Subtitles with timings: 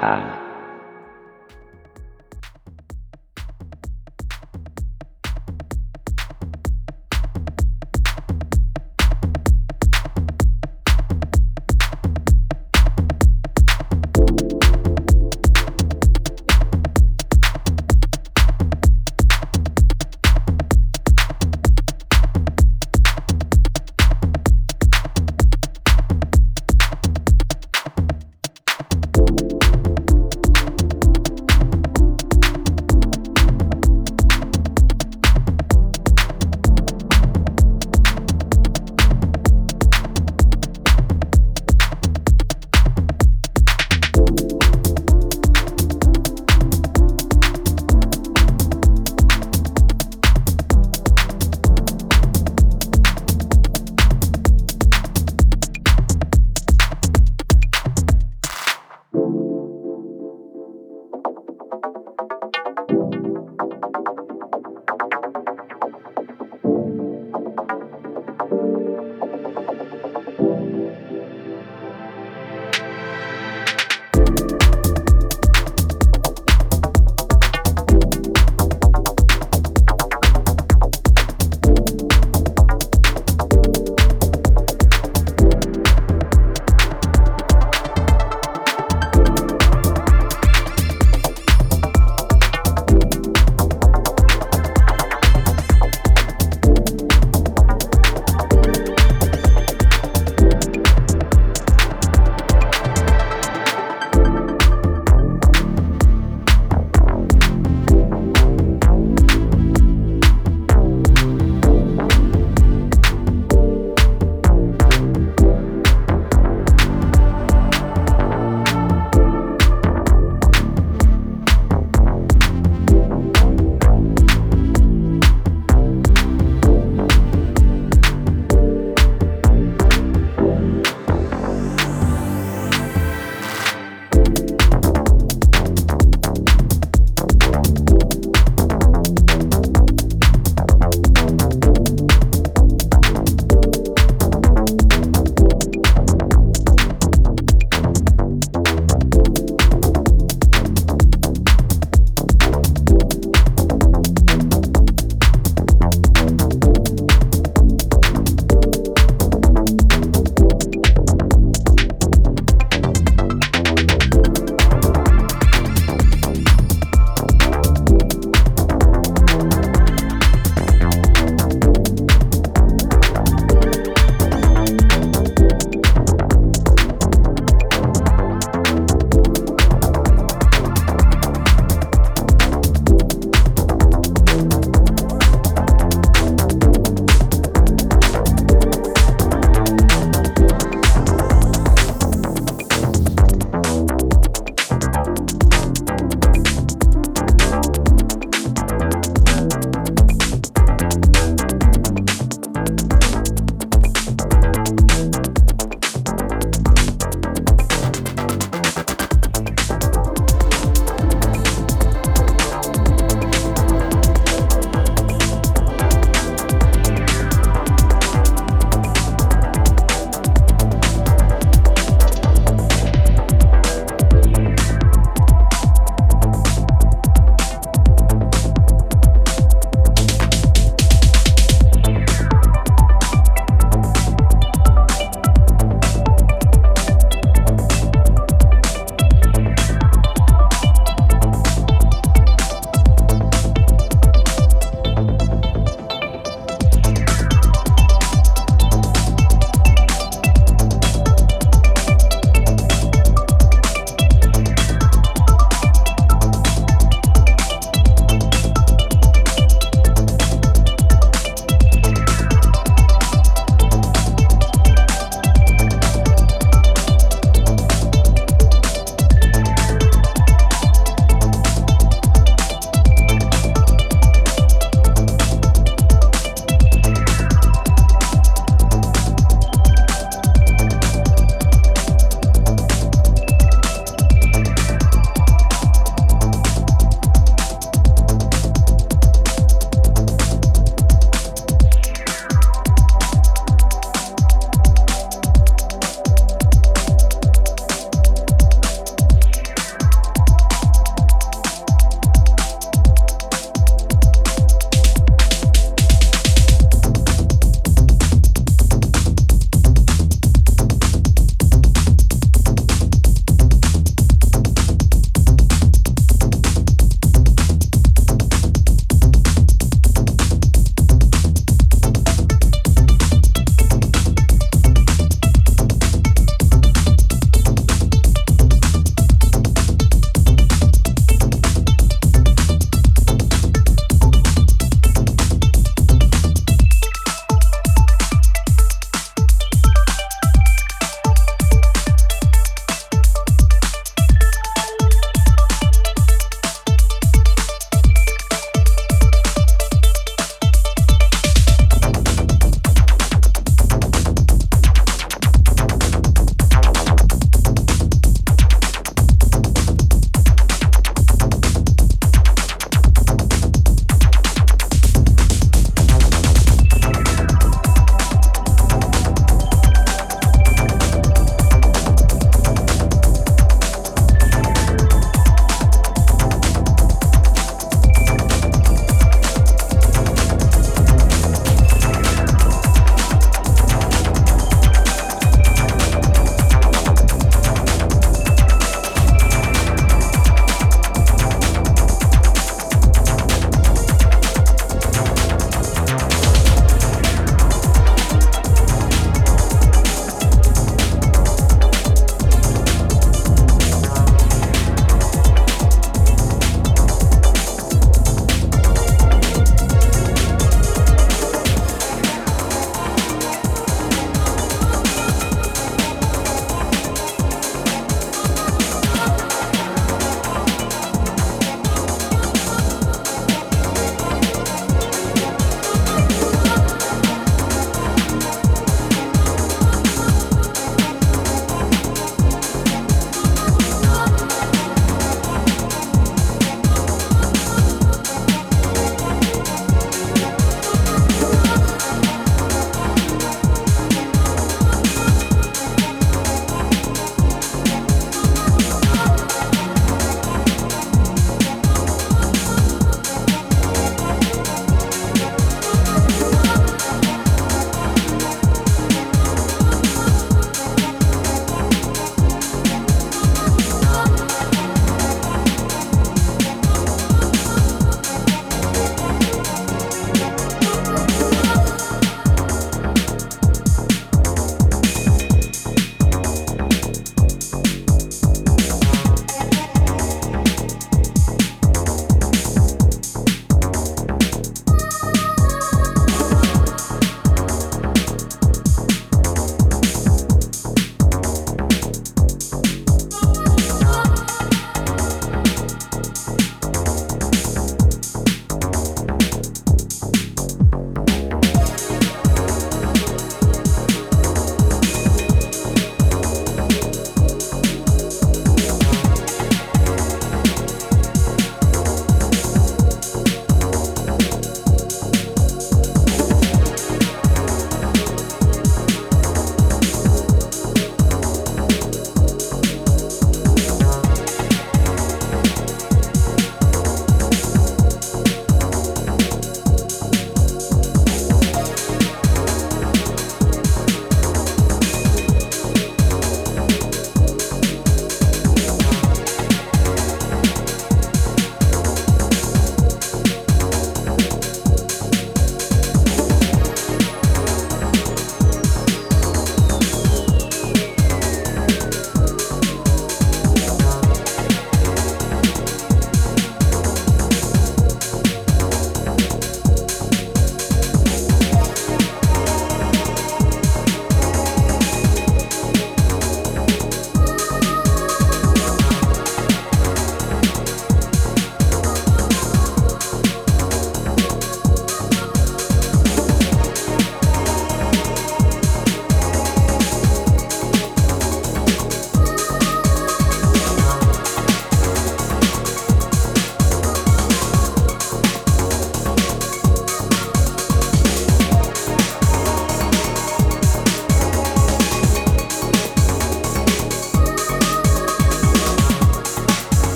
[0.00, 0.43] Bye.